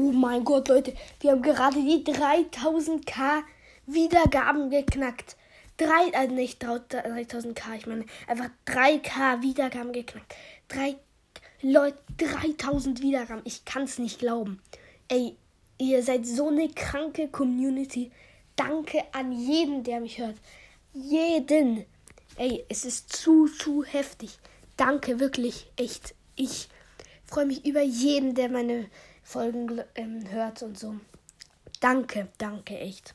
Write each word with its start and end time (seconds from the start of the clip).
Oh 0.00 0.12
mein 0.12 0.44
Gott, 0.44 0.68
Leute, 0.68 0.94
wir 1.20 1.32
haben 1.32 1.42
gerade 1.42 1.76
die 1.76 2.02
3000k 2.02 3.42
Wiedergaben 3.84 4.70
geknackt. 4.70 5.36
Drei, 5.76 6.14
also 6.14 6.34
nicht 6.34 6.64
3000k, 6.64 7.76
ich 7.76 7.86
meine 7.86 8.06
einfach 8.26 8.48
3k 8.66 9.42
Wiedergaben 9.42 9.92
geknackt. 9.92 10.34
Drei 10.68 10.96
Leute, 11.60 11.98
3000 12.16 13.02
Wiedergaben. 13.02 13.42
Ich 13.44 13.66
kann 13.66 13.82
es 13.82 13.98
nicht 13.98 14.20
glauben. 14.20 14.62
Ey, 15.08 15.36
ihr 15.76 16.02
seid 16.02 16.26
so 16.26 16.48
eine 16.48 16.70
kranke 16.70 17.28
Community. 17.28 18.10
Danke 18.56 19.04
an 19.12 19.32
jeden, 19.32 19.84
der 19.84 20.00
mich 20.00 20.18
hört. 20.18 20.36
Jeden. 20.94 21.84
Ey, 22.36 22.64
es 22.70 22.86
ist 22.86 23.12
zu, 23.12 23.48
zu 23.48 23.84
heftig. 23.84 24.38
Danke, 24.78 25.20
wirklich, 25.20 25.70
echt. 25.76 26.14
Ich 26.36 26.70
freue 27.30 27.46
mich 27.46 27.64
über 27.64 27.80
jeden, 27.80 28.34
der 28.34 28.50
meine 28.50 28.86
Folgen 29.22 29.80
ähm, 29.94 30.24
hört 30.30 30.62
und 30.62 30.78
so. 30.78 30.96
Danke, 31.80 32.28
danke, 32.38 32.78
echt. 32.78 33.14